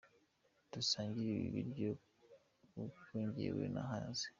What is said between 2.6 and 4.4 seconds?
kuko njyewe nahaze.